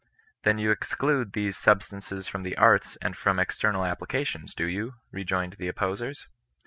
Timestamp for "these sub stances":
1.33-2.25